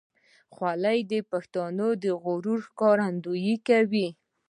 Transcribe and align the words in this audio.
خولۍ 0.53 0.99
د 1.11 1.13
پښتني 1.31 2.11
غرور 2.23 2.59
ښکارندویي 2.67 3.55
کوي. 3.67 4.07